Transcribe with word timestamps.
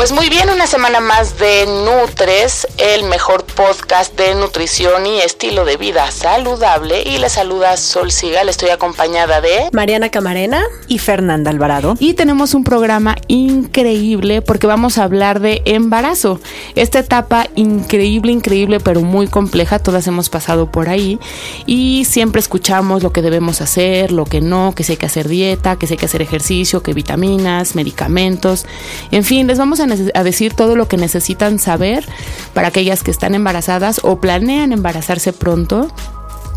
Pues 0.00 0.12
muy 0.12 0.30
bien, 0.30 0.48
una 0.48 0.66
semana 0.66 0.98
más 1.00 1.38
de 1.38 1.66
Nutres, 1.66 2.66
el 2.78 3.04
mejor 3.04 3.44
podcast 3.44 4.16
de 4.16 4.34
nutrición 4.34 5.04
y 5.04 5.20
estilo 5.20 5.66
de 5.66 5.76
vida 5.76 6.10
saludable. 6.10 7.02
Y 7.02 7.18
le 7.18 7.28
saluda 7.28 7.76
Sol 7.76 8.10
Sigal, 8.10 8.48
estoy 8.48 8.70
acompañada 8.70 9.42
de 9.42 9.68
Mariana 9.72 10.08
Camarena 10.08 10.62
y 10.88 11.00
Fernanda 11.00 11.50
Alvarado. 11.50 11.96
Y 11.98 12.14
tenemos 12.14 12.54
un 12.54 12.64
programa 12.64 13.14
increíble 13.28 14.40
porque 14.40 14.66
vamos 14.66 14.96
a 14.96 15.04
hablar 15.04 15.40
de 15.40 15.60
embarazo. 15.66 16.40
Esta 16.76 17.00
etapa 17.00 17.48
increíble, 17.54 18.32
increíble, 18.32 18.80
pero 18.80 19.02
muy 19.02 19.28
compleja. 19.28 19.80
Todas 19.80 20.06
hemos 20.06 20.30
pasado 20.30 20.70
por 20.72 20.88
ahí 20.88 21.18
y 21.66 22.06
siempre 22.06 22.40
escuchamos 22.40 23.02
lo 23.02 23.12
que 23.12 23.20
debemos 23.20 23.60
hacer, 23.60 24.12
lo 24.12 24.24
que 24.24 24.40
no, 24.40 24.72
que 24.74 24.82
si 24.82 24.92
hay 24.92 24.96
que 24.96 25.04
hacer 25.04 25.28
dieta, 25.28 25.76
que 25.76 25.86
si 25.86 25.92
hay 25.92 25.98
que 25.98 26.06
hacer 26.06 26.22
ejercicio, 26.22 26.82
que 26.82 26.94
vitaminas, 26.94 27.74
medicamentos. 27.74 28.64
En 29.10 29.24
fin, 29.24 29.46
les 29.46 29.58
vamos 29.58 29.78
a 29.80 29.89
a 30.14 30.24
decir 30.24 30.54
todo 30.54 30.76
lo 30.76 30.88
que 30.88 30.96
necesitan 30.96 31.58
saber 31.58 32.06
para 32.54 32.68
aquellas 32.68 33.02
que 33.02 33.10
están 33.10 33.34
embarazadas 33.34 34.00
o 34.02 34.20
planean 34.20 34.72
embarazarse 34.72 35.32
pronto. 35.32 35.88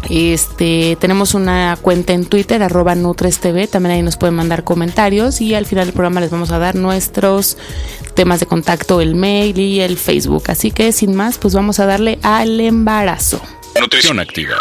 Este, 0.09 0.97
tenemos 0.99 1.33
una 1.33 1.77
cuenta 1.81 2.13
en 2.13 2.25
Twitter, 2.25 2.61
arroba 2.61 2.93
NutresTV, 2.95 3.67
también 3.69 3.95
ahí 3.95 4.01
nos 4.01 4.17
pueden 4.17 4.35
mandar 4.35 4.63
comentarios 4.63 5.39
y 5.39 5.55
al 5.55 5.65
final 5.65 5.85
del 5.85 5.93
programa 5.93 6.19
les 6.19 6.29
vamos 6.29 6.51
a 6.51 6.59
dar 6.59 6.75
nuestros 6.75 7.57
temas 8.13 8.39
de 8.39 8.45
contacto, 8.45 8.99
el 8.99 9.15
mail 9.15 9.57
y 9.57 9.79
el 9.79 9.97
Facebook. 9.97 10.43
Así 10.47 10.71
que 10.71 10.91
sin 10.91 11.15
más, 11.15 11.37
pues 11.37 11.53
vamos 11.53 11.79
a 11.79 11.85
darle 11.85 12.19
al 12.21 12.59
embarazo. 12.59 13.41
Nutrición 13.79 14.19
activa. 14.19 14.57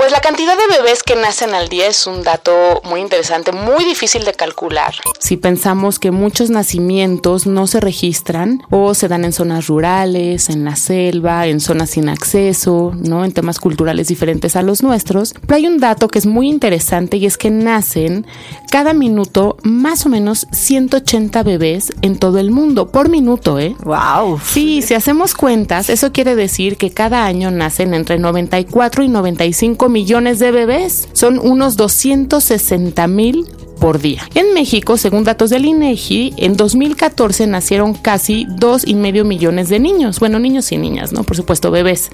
Pues 0.00 0.12
la 0.12 0.20
cantidad 0.22 0.56
de 0.56 0.78
bebés 0.78 1.02
que 1.02 1.14
nacen 1.14 1.52
al 1.52 1.68
día 1.68 1.86
es 1.86 2.06
un 2.06 2.22
dato 2.22 2.80
muy 2.84 3.02
interesante, 3.02 3.52
muy 3.52 3.84
difícil 3.84 4.24
de 4.24 4.32
calcular. 4.32 4.94
Si 5.18 5.36
pensamos 5.36 5.98
que 5.98 6.10
muchos 6.10 6.48
nacimientos 6.48 7.46
no 7.46 7.66
se 7.66 7.80
registran 7.80 8.62
o 8.70 8.94
se 8.94 9.08
dan 9.08 9.26
en 9.26 9.34
zonas 9.34 9.66
rurales, 9.66 10.48
en 10.48 10.64
la 10.64 10.76
selva, 10.76 11.48
en 11.48 11.60
zonas 11.60 11.90
sin 11.90 12.08
acceso, 12.08 12.94
¿no? 12.96 13.26
En 13.26 13.32
temas 13.32 13.60
culturales 13.60 14.08
diferentes 14.08 14.56
a 14.56 14.62
los 14.62 14.82
nuestros, 14.82 15.34
pero 15.42 15.56
hay 15.56 15.66
un 15.66 15.76
dato 15.76 16.08
que 16.08 16.18
es 16.18 16.24
muy 16.24 16.48
interesante 16.48 17.18
y 17.18 17.26
es 17.26 17.36
que 17.36 17.50
nacen 17.50 18.26
cada 18.70 18.94
minuto 18.94 19.58
más 19.64 20.06
o 20.06 20.08
menos 20.08 20.46
180 20.50 21.42
bebés 21.42 21.92
en 22.00 22.18
todo 22.18 22.38
el 22.38 22.50
mundo, 22.50 22.90
por 22.90 23.10
minuto, 23.10 23.58
¿eh? 23.58 23.76
Wow. 23.84 24.40
Sí, 24.42 24.80
si 24.80 24.94
hacemos 24.94 25.34
cuentas, 25.34 25.90
eso 25.90 26.10
quiere 26.10 26.36
decir 26.36 26.78
que 26.78 26.90
cada 26.90 27.26
año 27.26 27.50
nacen 27.50 27.92
entre 27.92 28.18
94 28.18 29.04
y 29.04 29.08
95 29.08 29.89
millones 29.90 30.38
de 30.38 30.50
bebés. 30.50 31.08
Son 31.12 31.38
unos 31.38 31.76
260 31.76 33.06
mil 33.06 33.46
por 33.80 34.00
día. 34.00 34.22
En 34.34 34.54
México, 34.54 34.96
según 34.96 35.24
datos 35.24 35.50
del 35.50 35.64
INEGI, 35.64 36.34
en 36.36 36.56
2014 36.56 37.46
nacieron 37.46 37.94
casi 37.94 38.46
dos 38.48 38.86
y 38.86 38.94
medio 38.94 39.24
millones 39.24 39.68
de 39.68 39.80
niños. 39.80 40.20
Bueno, 40.20 40.38
niños 40.38 40.70
y 40.70 40.78
niñas, 40.78 41.12
¿no? 41.12 41.24
Por 41.24 41.36
supuesto, 41.36 41.70
bebés. 41.70 42.10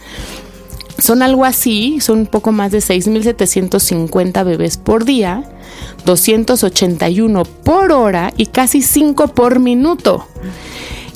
Son 0.98 1.22
algo 1.22 1.44
así, 1.44 2.00
son 2.00 2.20
un 2.20 2.26
poco 2.26 2.52
más 2.52 2.72
de 2.72 2.78
6.750 2.78 4.44
bebés 4.44 4.78
por 4.78 5.04
día, 5.04 5.44
281 6.06 7.44
por 7.44 7.92
hora 7.92 8.32
y 8.36 8.46
casi 8.46 8.80
5 8.80 9.28
por 9.28 9.60
minuto. 9.60 10.26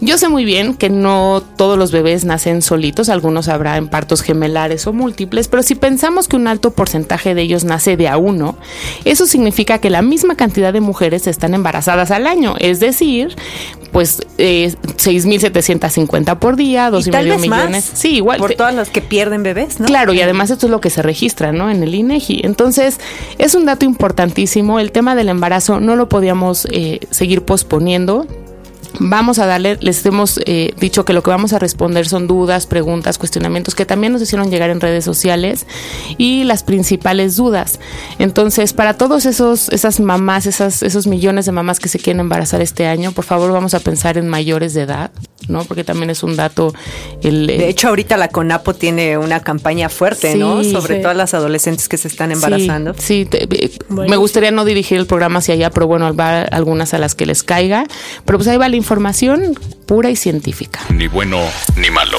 Yo 0.01 0.17
sé 0.17 0.29
muy 0.29 0.45
bien 0.45 0.75
que 0.75 0.89
no 0.89 1.43
todos 1.57 1.79
los 1.79 1.93
bebés 1.93 2.25
nacen 2.25 2.63
solitos, 2.63 3.11
algunos 3.11 3.49
habrá 3.49 3.77
en 3.77 3.89
partos 3.89 4.23
gemelares 4.23 4.87
o 4.87 4.93
múltiples, 4.93 5.49
pero 5.49 5.63
si 5.63 5.75
pensamos 5.75 6.27
que 6.27 6.37
un 6.37 6.47
alto 6.47 6.71
porcentaje 6.71 7.35
de 7.35 7.43
ellos 7.43 7.65
nace 7.65 7.97
de 7.97 8.09
a 8.09 8.17
uno, 8.17 8.57
eso 9.05 9.27
significa 9.27 9.79
que 9.79 9.91
la 9.91 10.01
misma 10.01 10.37
cantidad 10.37 10.73
de 10.73 10.81
mujeres 10.81 11.27
están 11.27 11.53
embarazadas 11.53 12.11
al 12.11 12.27
año, 12.27 12.55
es 12.59 12.81
decir, 12.81 13.37
pues 13.93 14.23
eh, 14.39 14.75
6.750 14.83 16.39
por 16.39 16.57
día, 16.57 16.91
dos 16.91 17.07
y, 17.07 17.11
medio 17.11 17.39
millones. 17.39 17.91
sí, 17.93 18.17
igual. 18.17 18.39
Por 18.39 18.55
todas 18.55 18.75
las 18.75 18.89
que 18.89 19.03
pierden 19.03 19.43
bebés, 19.43 19.81
¿no? 19.81 19.87
Claro, 19.87 20.15
y 20.15 20.23
además 20.23 20.51
esto 20.51 20.67
es 20.67 20.71
lo 20.71 20.81
que 20.81 20.91
se 20.91 21.03
registra, 21.03 21.53
¿no? 21.53 21.71
En 21.71 21.83
el 21.83 21.95
INEGI. 21.95 22.41
Entonces, 22.45 23.01
es 23.39 23.55
un 23.55 23.67
dato 23.67 23.85
importantísimo. 23.85 24.81
El 24.81 24.93
tema 24.93 25.15
del 25.15 25.29
embarazo 25.29 25.81
no 25.81 25.97
lo 25.97 26.09
podíamos 26.09 26.67
eh, 26.71 27.01
seguir 27.11 27.43
posponiendo 27.43 28.27
vamos 28.99 29.39
a 29.39 29.47
darle, 29.47 29.79
les 29.81 30.05
hemos 30.07 30.41
eh, 30.47 30.75
dicho 30.79 31.05
que 31.05 31.13
lo 31.13 31.23
que 31.23 31.31
vamos 31.31 31.53
a 31.53 31.59
responder 31.59 32.09
son 32.09 32.27
dudas, 32.27 32.67
preguntas, 32.67 33.19
cuestionamientos 33.19 33.75
que 33.75 33.87
también 33.87 34.13
nos 34.13 34.23
hicieron 34.23 34.51
llegar 34.51 34.71
en 34.71 34.81
redes 34.81 35.05
sociales 35.05 35.67
y 36.19 36.45
las 36.45 36.63
principales 36.63 37.37
dudas. 37.37 37.79
Entonces, 38.19 38.73
para 38.73 38.95
todos 38.95 39.27
esos, 39.27 39.69
esas 39.71 40.01
mamás, 40.01 40.47
esas, 40.47 40.83
esos 40.83 41.07
millones 41.07 41.47
de 41.47 41.53
mamás 41.53 41.79
que 41.79 41.89
se 41.89 41.99
quieren 41.99 42.21
embarazar 42.21 42.61
este 42.61 42.87
año, 42.87 43.13
por 43.13 43.25
favor 43.25 43.53
vamos 43.53 43.75
a 43.75 43.81
pensar 43.81 44.19
en 44.19 44.29
mayores 44.29 44.75
de 44.75 44.83
edad, 44.83 45.11
¿no? 45.51 45.65
Porque 45.65 45.85
también 45.85 46.11
es 46.11 46.23
un 46.23 46.37
dato. 46.37 46.73
El, 47.23 47.47
de 47.47 47.69
hecho, 47.69 47.89
ahorita 47.89 48.17
la 48.17 48.29
CONAPO 48.29 48.75
tiene 48.75 49.19
una 49.19 49.41
campaña 49.41 49.89
fuerte, 49.89 50.37
¿no? 50.37 50.65
Sobre 50.65 51.01
todas 51.01 51.17
las 51.17 51.35
adolescentes 51.35 51.89
que 51.89 51.97
se 51.97 52.09
están 52.09 52.33
embarazando. 52.33 52.95
Sí, 52.97 53.29
me 53.89 54.17
gustaría 54.17 54.51
no 54.51 54.65
dirigir 54.65 54.99
el 54.99 55.07
programa 55.07 55.41
hacia 55.41 55.55
allá, 55.55 55.71
pero 55.71 55.87
bueno, 55.87 56.15
va 56.15 56.43
algunas 56.43 56.95
a 56.95 56.99
las 56.99 57.15
que 57.15 57.27
les 57.27 57.43
caiga. 57.43 57.85
Pero 58.25 58.39
pues 58.39 58.49
ahí 58.49 58.57
va 58.57 58.69
la 58.69 58.77
información 58.77 59.59
pura 59.87 60.11
y 60.11 60.17
científica. 60.17 60.81
Ni 60.91 61.09
bueno 61.09 61.41
ni 61.77 61.91
malo. 61.91 62.19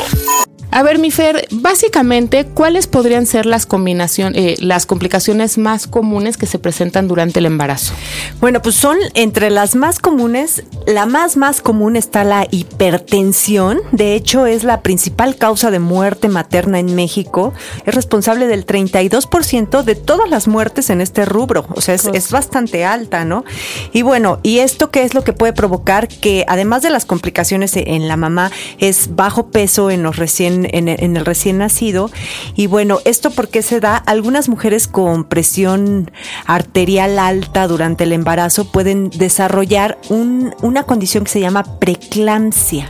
A 0.74 0.84
ver, 0.84 1.00
mi 1.00 1.12
Fer, 1.12 1.48
básicamente, 1.52 2.46
¿cuáles 2.46 2.88
podrían 2.88 3.26
ser 3.26 3.46
las 3.46 3.66
combinaciones, 3.66 4.38
eh, 4.38 4.56
las 4.62 4.86
complicaciones 4.86 5.58
más 5.58 5.86
comunes 5.86 6.38
que 6.38 6.46
se 6.46 6.59
presentan 6.59 7.09
durante 7.09 7.40
el 7.40 7.46
embarazo? 7.46 7.94
Bueno, 8.40 8.62
pues 8.62 8.76
son 8.76 8.98
entre 9.14 9.50
las 9.50 9.76
más 9.76 10.00
comunes, 10.00 10.64
la 10.88 11.06
más 11.06 11.36
más 11.36 11.59
común 11.59 11.98
está 11.98 12.24
la 12.24 12.48
hipertensión. 12.52 13.82
De 13.92 14.16
hecho, 14.16 14.46
es 14.46 14.64
la 14.64 14.82
principal 14.82 15.36
causa 15.36 15.72
de 15.72 15.80
muerte 15.80 16.30
materna 16.30 16.80
en 16.80 16.96
México. 16.96 17.53
Es 17.86 17.94
responsable 17.94 18.48
del 18.48 18.66
32% 18.66 19.84
de 19.84 19.96
todas 19.96 20.30
las 20.30 20.48
muertes 20.48 20.90
en 20.90 21.02
este 21.02 21.26
rubro. 21.26 21.66
O 21.76 21.82
sea, 21.82 21.96
es, 21.96 22.06
es 22.06 22.32
bastante 22.32 22.86
alta, 22.86 23.26
¿no? 23.26 23.44
Y 23.92 24.03
bueno, 24.03 24.40
¿y 24.42 24.59
esto 24.59 24.90
qué 24.90 25.03
es 25.03 25.16
lo 25.16 25.26
que 25.26 25.34
puede 25.34 25.52
provocar? 25.52 26.08
Que 26.08 26.46
además 26.48 26.82
de 26.82 26.92
las 26.92 27.03
complicaciones 27.03 27.76
en 27.76 28.08
la 28.08 28.16
mamá, 28.16 28.52
es 28.78 29.18
bajo 29.18 29.48
peso 29.48 29.92
en 29.92 30.02
los 30.02 30.16
recién 30.16 30.60
en, 30.69 30.88
el 30.88 31.25
recién 31.25 31.59
nacido. 31.59 32.09
Y 32.55 32.67
bueno, 32.67 32.99
¿esto 33.05 33.31
por 33.31 33.49
qué 33.49 33.61
se 33.61 33.79
da? 33.79 33.97
Algunas 33.97 34.49
mujeres 34.49 34.87
con 34.87 35.23
presión 35.23 36.11
arterial 36.46 37.19
alta 37.19 37.67
durante 37.67 38.03
el 38.03 38.13
embarazo 38.13 38.66
pueden 38.66 39.09
desarrollar 39.09 39.97
una 40.09 40.84
condición 40.84 41.23
que 41.23 41.31
se 41.31 41.40
llama 41.40 41.79
preeclampsia. 41.79 42.90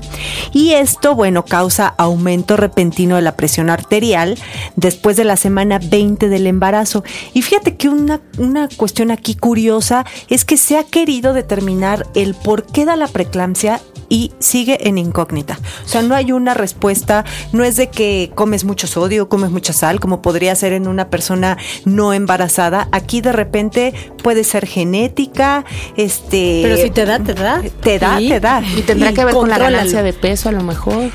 Y 0.54 0.72
esto, 0.72 1.16
bueno, 1.16 1.46
causa 1.46 1.88
aumento 1.98 2.58
repentino 2.58 3.16
de 3.16 3.22
la 3.22 3.36
presión 3.36 3.70
arterial 3.70 4.38
después 4.76 5.18
de 5.18 5.24
la 5.24 5.38
semana 5.38 5.80
20 5.82 6.30
del 6.30 6.48
embarazo. 6.48 7.04
Y 7.34 7.42
fíjate 7.42 7.76
que 7.78 7.90
una, 7.90 8.22
una 8.38 8.68
cuestión 8.70 9.12
aquí 9.12 9.36
curiosa 9.36 10.06
es 10.30 10.46
que 10.46 10.58
se 10.58 10.78
ha 10.78 10.84
querido 10.84 11.34
determinar 11.34 12.08
el 12.16 12.36
por 12.36 12.66
qué 12.66 12.86
da 12.86 12.96
la 12.96 13.08
preeclampsia 13.08 13.82
y 14.12 14.34
sigue 14.40 14.90
en 14.90 14.98
incógnita. 14.98 15.58
O 15.86 15.88
sea, 15.88 16.02
no 16.02 16.16
hay 16.16 16.34
una 16.34 16.54
respuesta, 16.54 17.24
es 17.64 17.76
de 17.76 17.88
que 17.90 18.32
comes 18.36 18.64
mucho 18.64 18.88
sodio, 18.88 19.30
comes 19.30 19.52
mucha 19.52 19.74
sal, 19.74 20.00
como 20.00 20.22
podría 20.22 20.56
ser 20.56 20.74
en 20.74 20.88
una 20.88 21.10
persona 21.10 21.58
no 21.86 22.14
embarazada. 22.14 22.88
Aquí 22.92 23.22
de 23.22 23.32
repente 23.32 23.94
puede 24.24 24.44
ser 24.44 24.66
genética, 24.68 25.66
este... 25.98 26.62
Pero 26.64 26.78
si 26.78 26.90
te 26.90 27.06
da, 27.06 27.20
te 27.20 27.34
da. 27.34 27.62
Te 27.82 28.00
da, 28.00 28.18
te 28.18 28.40
da. 28.40 28.62
Y 28.78 28.82
tendrá 28.82 29.14
que 29.14 29.26
ver 29.26 29.34
con 29.34 29.50
la 29.50 29.58
ganancia 29.58 30.04
de 30.04 30.14
peso 30.14 30.50
a 30.50 30.52
lo 30.52 30.64
mejor. 30.64 31.12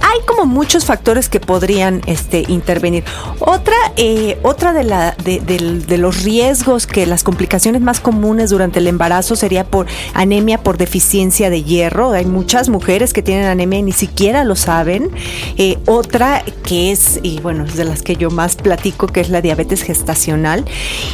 Hay 0.00 0.20
como 0.26 0.46
muchos 0.46 0.84
factores 0.84 1.28
que 1.28 1.40
podrían 1.40 2.00
este, 2.06 2.44
intervenir. 2.48 3.04
Otra, 3.40 3.74
eh, 3.96 4.38
otra 4.42 4.72
de, 4.72 4.84
la, 4.84 5.14
de, 5.24 5.40
de, 5.40 5.98
los 5.98 6.22
riesgos 6.22 6.86
que 6.86 7.06
las 7.06 7.24
complicaciones 7.24 7.82
más 7.82 8.00
comunes 8.00 8.50
durante 8.50 8.78
el 8.78 8.86
embarazo 8.86 9.36
sería 9.36 9.64
por 9.64 9.86
anemia 10.14 10.62
por 10.62 10.78
deficiencia 10.78 11.50
de 11.50 11.62
hierro. 11.62 12.12
Hay 12.12 12.26
muchas 12.26 12.68
mujeres 12.68 13.12
que 13.12 13.22
tienen 13.22 13.46
anemia 13.46 13.80
y 13.80 13.82
ni 13.82 13.92
siquiera 13.92 14.44
lo 14.44 14.56
saben. 14.56 15.10
Eh, 15.56 15.78
otra 15.86 16.44
que 16.64 16.92
es, 16.92 17.20
y 17.22 17.40
bueno, 17.40 17.64
es 17.64 17.76
de 17.76 17.84
las 17.84 18.02
que 18.02 18.16
yo 18.16 18.30
más 18.30 18.56
platico, 18.56 19.06
que 19.06 19.20
es 19.20 19.28
la 19.28 19.42
diabetes 19.42 19.82
gestacional. 19.82 20.64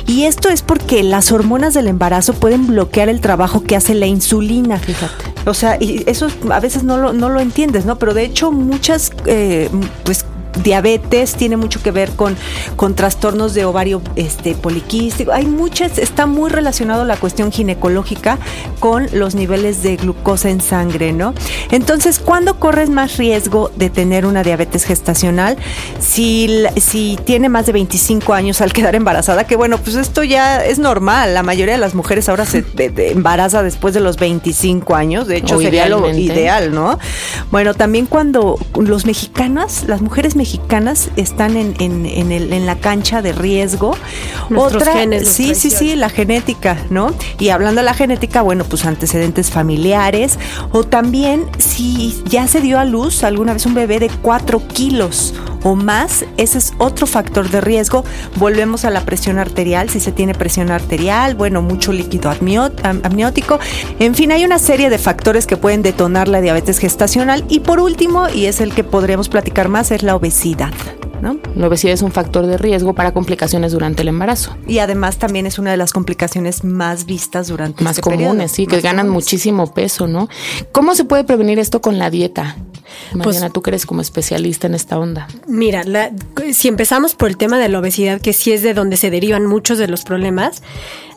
Y 0.07 0.25
esto 0.25 0.49
es 0.49 0.63
porque 0.63 1.03
las 1.03 1.33
hormonas 1.33 1.75
del 1.75 1.89
embarazo 1.89 2.35
pueden 2.35 2.67
bloquear 2.67 3.09
el 3.09 3.21
trabajo 3.21 3.63
que 3.63 3.77
hace 3.77 3.95
la 3.95 4.07
insulina, 4.07 4.79
fíjate. 4.79 5.36
O 5.47 5.55
sea, 5.55 5.77
y 5.81 6.03
eso 6.07 6.29
a 6.51 6.61
veces 6.61 6.83
no 6.83 6.97
lo, 6.99 7.13
no 7.13 7.29
lo 7.29 7.41
entiendes, 7.41 7.87
¿no? 7.87 7.99
Pero 7.99 8.15
de 8.15 8.25
hecho 8.25 8.51
muchas, 8.51 9.13
eh, 9.27 9.71
pues 10.05 10.25
diabetes 10.63 11.35
tiene 11.35 11.57
mucho 11.57 11.83
que 11.83 11.91
ver 11.91 12.11
con, 12.13 12.37
con 12.77 12.95
trastornos 12.95 13.55
de 13.55 13.65
ovario 13.65 14.03
este, 14.17 14.55
poliquístico. 14.55 15.33
Hay 15.33 15.47
muchas, 15.47 15.99
está 15.99 16.27
muy 16.27 16.51
relacionado 16.51 17.05
la 17.05 17.17
cuestión 17.17 17.53
ginecológica 17.53 18.39
con 18.81 19.07
los 19.13 19.35
niveles 19.35 19.83
de 19.83 19.97
glucosa 19.97 20.51
en 20.51 20.61
sangre, 20.61 21.13
¿no? 21.13 21.35
Entonces, 21.71 22.19
¿cuándo 22.19 22.59
corres 22.59 22.91
más 22.91 23.17
riesgo 23.17 23.71
de 23.77 23.91
tener 23.91 24.27
una 24.27 24.43
diabetes 24.43 24.85
gestacional? 24.85 25.57
Si, 26.01 26.65
si 26.77 27.19
tiene 27.25 27.49
más 27.49 27.67
de 27.67 27.73
25 27.73 28.33
años 28.35 28.61
al 28.61 28.73
quedar 28.73 28.95
embarazada, 28.95 29.45
que 29.45 29.57
bueno, 29.57 29.79
pues 29.79 29.97
esto 29.97 30.23
ya 30.23 30.65
es 30.65 30.79
normal. 30.79 31.35
La 31.35 31.43
mayoría 31.43 31.75
de 31.75 31.81
las 31.81 31.95
mujeres 31.95 32.29
ahora 32.29 32.45
se 32.45 32.65
embaraza 32.77 33.63
después 33.63 33.95
de 33.95 34.01
los 34.01 34.17
25 34.17 34.95
años. 34.95 35.27
De 35.27 35.39
hecho, 35.39 35.61
sería 35.61 35.89
lo 35.89 36.09
ideal, 36.13 36.75
¿no? 36.75 36.99
Bueno, 37.51 37.75
también 37.75 38.07
cuando 38.07 38.59
los 38.79 39.07
mexicanos, 39.07 39.85
las 39.87 40.01
mujeres 40.01 40.37
mexicanas, 40.37 40.46
mexicanas 40.47 41.11
están 41.17 41.57
en, 41.57 41.75
en, 41.81 42.07
en, 42.07 42.31
el, 42.31 42.53
en 42.53 42.67
la 42.67 42.77
cancha 42.77 43.21
de 43.21 43.33
riesgo. 43.33 43.97
Otra, 44.55 44.93
genes, 44.93 45.29
sí, 45.29 45.57
sí, 45.57 45.71
sí, 45.71 45.97
la 45.97 46.09
genética, 46.09 46.79
¿no? 46.89 47.13
Y 47.41 47.49
hablando 47.49 47.81
de 47.81 47.85
la 47.85 47.95
genética, 47.95 48.43
bueno, 48.43 48.63
pues 48.63 48.85
antecedentes 48.85 49.51
familiares 49.51 50.39
o 50.71 50.85
también 50.85 51.47
si 51.59 52.23
ya 52.29 52.47
se 52.47 52.61
dio 52.61 52.79
a 52.79 52.85
luz 52.85 53.25
alguna 53.25 53.55
vez 53.55 53.67
un 53.67 53.75
bebé 53.75 53.99
de 53.99 54.09
4 54.09 54.69
kilos 54.69 55.35
o 55.67 55.75
más, 55.75 56.25
ese 56.37 56.59
es 56.59 56.75
otro 56.79 57.09
factor 57.09 57.51
de 57.51 57.61
riesgo. 57.61 58.05
Volvemos 58.37 58.85
a 58.85 58.91
la 58.91 59.01
presión 59.01 59.41
arterial, 59.41 59.91
si 59.91 59.99
se 59.99 60.13
tiene 60.13 60.33
presión 60.33 60.71
arterial, 60.71 61.35
bueno, 61.35 61.61
mucho 61.61 61.93
líquido 61.93 62.31
amniótico. 62.31 63.59
En 63.99 64.15
fin, 64.15 64.31
hay 64.31 64.45
una 64.45 64.61
serie 64.61 64.91
de 64.91 64.99
factores 64.99 65.45
que 65.45 65.57
pueden 65.57 65.83
detonar 65.83 66.29
la 66.29 66.41
diabetes 66.41 66.79
gestacional. 66.79 67.45
Y 67.49 67.61
por 67.61 67.81
último, 67.81 68.29
y 68.29 68.47
es 68.47 68.61
el 68.61 68.75
que 68.75 68.85
podremos 68.85 69.29
platicar 69.29 69.69
más, 69.69 69.91
es 69.91 70.05
la 70.05 70.15
obesidad. 70.15 70.73
¿No? 71.21 71.39
La 71.57 71.67
obesidad 71.67 71.95
es 71.95 72.03
un 72.03 72.13
factor 72.13 72.47
de 72.47 72.59
riesgo 72.59 72.95
para 72.95 73.13
complicaciones 73.13 73.73
durante 73.73 74.03
el 74.03 74.09
embarazo. 74.09 74.57
Y 74.69 74.79
además 74.79 75.17
también 75.17 75.47
es 75.47 75.59
una 75.59 75.73
de 75.73 75.79
las 75.79 75.93
complicaciones 75.93 76.63
más 76.63 77.07
vistas 77.07 77.49
durante 77.49 77.83
Más 77.83 77.99
este 77.99 78.03
comunes, 78.03 78.53
sí, 78.53 78.67
que 78.67 78.81
ganan 78.83 79.09
muchísimo 79.09 79.75
peso, 79.75 80.07
¿no? 80.07 80.29
¿Cómo 80.71 80.95
se 80.95 81.05
puede 81.05 81.25
prevenir 81.25 81.59
esto 81.59 81.81
con 81.81 81.99
la 81.99 82.11
dieta? 82.11 82.57
Mariana, 83.15 83.47
pues, 83.47 83.53
tú 83.53 83.63
que 83.63 83.71
eres 83.71 83.87
como 83.87 84.01
especialista 84.01 84.67
en 84.67 84.75
esta 84.75 84.99
onda. 84.99 85.29
Mira, 85.47 85.85
si 86.53 86.69
empezamos 86.69 87.15
por 87.15 87.29
el 87.29 87.37
tema 87.37 87.59
de 87.59 87.69
la 87.69 87.79
obesidad, 87.79 88.21
que 88.21 88.33
sí 88.33 88.53
es 88.53 88.63
de 88.63 88.75
donde 88.75 88.97
se 88.97 89.11
derivan 89.11 89.47
muchos 89.47 89.79
de 89.79 89.89
los 89.89 90.03
problemas, 90.03 90.63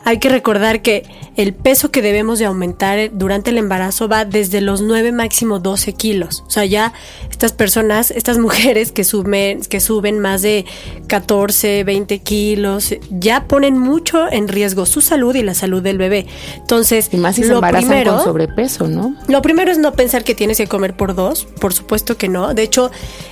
hay 0.04 0.18
que 0.18 0.28
recordar 0.28 0.82
que 0.82 1.04
el 1.36 1.54
peso 1.54 1.90
que 1.90 2.02
debemos 2.02 2.38
de 2.38 2.46
aumentar 2.46 3.10
durante 3.12 3.50
el 3.50 3.58
embarazo 3.58 4.08
va 4.08 4.24
desde 4.24 4.60
los 4.60 4.82
9 4.82 5.12
máximo 5.12 5.58
12 5.58 5.92
kilos. 5.94 6.42
O 6.46 6.50
sea, 6.50 6.64
ya 6.64 6.92
estas 7.30 7.52
personas, 7.52 8.10
estas 8.10 8.38
mujeres 8.50 8.92
que 8.92 9.04
suben, 9.04 9.60
que 9.62 9.80
suben 9.80 10.18
más 10.18 10.42
de 10.42 10.64
14, 11.06 11.84
20 11.84 12.18
kilos, 12.20 12.94
ya 13.10 13.46
ponen 13.46 13.78
mucho 13.78 14.30
en 14.30 14.48
riesgo 14.48 14.86
su 14.86 15.00
salud 15.00 15.34
y 15.34 15.42
la 15.42 15.54
salud 15.54 15.82
del 15.82 15.98
bebé. 15.98 16.26
Entonces, 16.56 17.08
y 17.12 17.16
más 17.16 17.36
si 17.36 17.44
se 17.44 17.54
primero, 17.60 18.16
con 18.16 18.24
sobrepeso, 18.24 18.88
¿no? 18.88 19.14
Lo 19.28 19.42
primero 19.42 19.70
es 19.70 19.78
no 19.78 19.92
pensar 19.92 20.24
que 20.24 20.34
tienes 20.34 20.58
que 20.58 20.66
comer 20.66 20.96
por 20.96 21.14
dos, 21.14 21.46
por 21.60 21.72
supuesto 21.72 22.16
que 22.16 22.28
no. 22.28 22.54
De 22.54 22.62
hecho, 22.62 22.90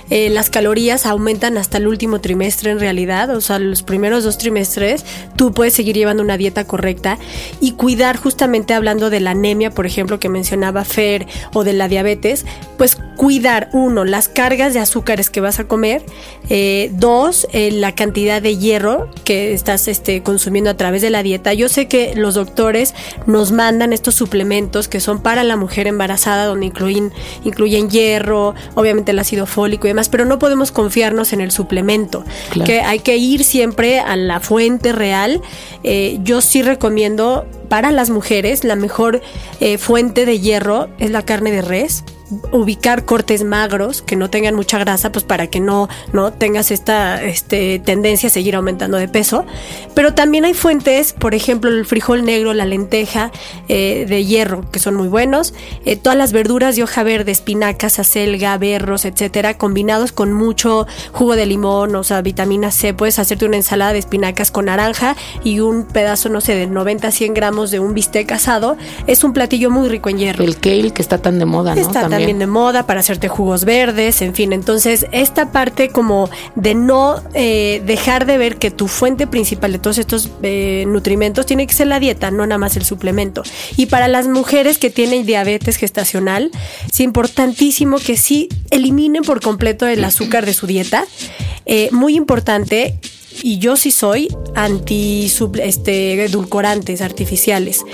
eh, 0.09 0.29
las 0.29 0.49
calorías 0.49 1.05
aumentan 1.05 1.57
hasta 1.57 1.77
el 1.77 1.87
último 1.87 2.21
trimestre 2.21 2.71
en 2.71 2.79
realidad, 2.79 3.29
o 3.35 3.41
sea, 3.41 3.59
los 3.59 3.83
primeros 3.83 4.23
dos 4.23 4.37
trimestres 4.37 5.05
tú 5.35 5.51
puedes 5.51 5.73
seguir 5.73 5.95
llevando 5.95 6.23
una 6.23 6.37
dieta 6.37 6.65
correcta 6.69 7.17
y 7.59 7.73
cuidar 7.73 8.15
justamente 8.15 8.73
hablando 8.73 9.09
de 9.09 9.19
la 9.19 9.31
anemia, 9.31 9.71
por 9.71 9.85
ejemplo, 9.85 10.19
que 10.19 10.29
mencionaba 10.29 10.85
Fer, 10.85 11.27
o 11.53 11.65
de 11.65 11.73
la 11.73 11.89
diabetes, 11.89 12.45
pues 12.77 12.97
cuidar, 13.17 13.69
uno, 13.73 14.05
las 14.05 14.29
cargas 14.29 14.73
de 14.73 14.79
azúcares 14.79 15.29
que 15.29 15.41
vas 15.41 15.59
a 15.59 15.65
comer, 15.65 16.01
eh, 16.49 16.89
dos, 16.93 17.47
eh, 17.51 17.71
la 17.71 17.93
cantidad 17.93 18.41
de 18.41 18.57
hierro 18.57 19.09
que 19.25 19.51
estás 19.51 19.89
este, 19.89 20.23
consumiendo 20.23 20.69
a 20.69 20.75
través 20.75 21.01
de 21.01 21.09
la 21.09 21.21
dieta. 21.21 21.53
Yo 21.53 21.67
sé 21.67 21.87
que 21.89 22.13
los 22.15 22.35
doctores 22.35 22.95
nos 23.25 23.51
mandan 23.51 23.91
estos 23.91 24.15
suplementos 24.15 24.87
que 24.87 25.01
son 25.01 25.21
para 25.21 25.43
la 25.43 25.57
mujer 25.57 25.87
embarazada, 25.87 26.45
donde 26.45 26.67
incluyen, 26.67 27.11
incluyen 27.43 27.89
hierro, 27.89 28.55
obviamente 28.75 29.11
el 29.11 29.19
ácido 29.19 29.45
fólico 29.45 29.87
y 29.87 29.89
demás, 29.89 30.07
pero 30.07 30.23
no 30.23 30.39
podemos 30.39 30.71
confiarnos 30.71 31.33
en 31.33 31.41
el 31.41 31.51
suplemento, 31.51 32.23
que 32.65 32.81
hay 32.81 32.99
que 32.99 33.17
ir 33.17 33.43
siempre 33.43 33.99
a 33.99 34.15
la 34.15 34.39
fuente 34.39 34.93
real. 34.93 35.41
Eh, 35.83 36.19
yo 36.23 36.41
sí 36.49 36.63
recomiendo 36.63 37.45
para 37.69 37.91
las 37.91 38.09
mujeres 38.09 38.63
la 38.63 38.75
mejor 38.75 39.21
eh, 39.59 39.77
fuente 39.77 40.25
de 40.25 40.39
hierro 40.39 40.89
es 40.97 41.11
la 41.11 41.23
carne 41.23 41.51
de 41.51 41.61
res 41.61 42.03
ubicar 42.51 43.05
cortes 43.05 43.43
magros 43.43 44.01
que 44.01 44.15
no 44.15 44.29
tengan 44.29 44.55
mucha 44.55 44.77
grasa, 44.79 45.11
pues 45.11 45.23
para 45.25 45.47
que 45.47 45.59
no, 45.59 45.89
no 46.13 46.31
tengas 46.31 46.71
esta 46.71 47.23
este, 47.23 47.79
tendencia 47.79 48.27
a 48.27 48.29
seguir 48.29 48.55
aumentando 48.55 48.97
de 48.97 49.07
peso. 49.07 49.45
Pero 49.95 50.13
también 50.13 50.45
hay 50.45 50.53
fuentes, 50.53 51.13
por 51.13 51.35
ejemplo, 51.35 51.69
el 51.69 51.85
frijol 51.85 52.23
negro, 52.23 52.53
la 52.53 52.65
lenteja 52.65 53.31
eh, 53.67 54.05
de 54.07 54.25
hierro, 54.25 54.69
que 54.71 54.79
son 54.79 54.95
muy 54.95 55.07
buenos. 55.07 55.53
Eh, 55.85 55.95
todas 55.95 56.17
las 56.17 56.31
verduras 56.31 56.75
de 56.75 56.83
hoja 56.83 57.03
verde, 57.03 57.31
espinacas, 57.31 57.99
acelga, 57.99 58.57
berros, 58.57 59.05
etcétera, 59.05 59.57
combinados 59.57 60.11
con 60.11 60.33
mucho 60.33 60.87
jugo 61.11 61.35
de 61.35 61.45
limón, 61.45 61.95
o 61.95 62.03
sea, 62.03 62.21
vitamina 62.21 62.71
C. 62.71 62.93
Puedes 62.93 63.19
hacerte 63.19 63.45
una 63.45 63.57
ensalada 63.57 63.93
de 63.93 63.99
espinacas 63.99 64.51
con 64.51 64.65
naranja 64.65 65.15
y 65.43 65.59
un 65.59 65.85
pedazo, 65.85 66.29
no 66.29 66.41
sé, 66.41 66.55
de 66.55 66.67
90 66.67 67.07
a 67.07 67.11
100 67.11 67.33
gramos 67.33 67.71
de 67.71 67.79
un 67.79 67.93
bistec 67.93 68.31
asado. 68.31 68.77
Es 69.07 69.23
un 69.23 69.33
platillo 69.33 69.69
muy 69.69 69.89
rico 69.89 70.09
en 70.09 70.17
hierro. 70.17 70.43
El 70.43 70.57
kale 70.59 70.91
que 70.91 71.01
está 71.01 71.17
tan 71.17 71.39
de 71.39 71.45
moda, 71.45 71.75
¿no? 71.75 71.81
Está 71.81 72.01
también 72.01 72.18
de 72.27 72.47
moda 72.47 72.85
para 72.85 72.99
hacerte 72.99 73.27
jugos 73.27 73.65
verdes, 73.65 74.21
en 74.21 74.33
fin. 74.33 74.53
Entonces, 74.53 75.05
esta 75.11 75.51
parte 75.51 75.89
como 75.89 76.29
de 76.55 76.75
no 76.75 77.21
eh, 77.33 77.81
dejar 77.85 78.25
de 78.25 78.37
ver 78.37 78.57
que 78.57 78.71
tu 78.71 78.87
fuente 78.87 79.27
principal 79.27 79.71
de 79.71 79.79
todos 79.79 79.97
estos 79.97 80.29
eh, 80.43 80.85
nutrimentos 80.87 81.45
tiene 81.45 81.67
que 81.67 81.73
ser 81.73 81.87
la 81.87 81.99
dieta, 81.99 82.31
no 82.31 82.45
nada 82.45 82.57
más 82.57 82.77
el 82.77 82.85
suplemento. 82.85 83.43
Y 83.77 83.87
para 83.87 84.07
las 84.07 84.27
mujeres 84.27 84.77
que 84.77 84.89
tienen 84.89 85.25
diabetes 85.25 85.77
gestacional, 85.77 86.51
es 86.89 86.99
importantísimo 86.99 87.97
que 87.97 88.17
sí 88.17 88.49
eliminen 88.69 89.23
por 89.23 89.41
completo 89.41 89.87
el 89.87 90.03
azúcar 90.03 90.45
de 90.45 90.53
su 90.53 90.67
dieta. 90.67 91.05
Eh, 91.65 91.89
muy 91.91 92.15
importante 92.15 92.99
y 93.43 93.59
yo 93.59 93.75
sí 93.75 93.91
soy 93.91 94.27
anti 94.55 95.31
este, 95.61 96.23
edulcorantes 96.23 97.01
artificiales. 97.01 97.85